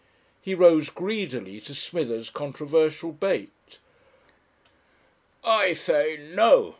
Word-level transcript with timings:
He 0.41 0.55
rose 0.55 0.89
greedily 0.89 1.61
to 1.61 1.75
Smithers' 1.75 2.31
controversial 2.31 3.11
bait. 3.11 3.51
"I 5.43 5.73
say 5.73 6.17
no!" 6.33 6.69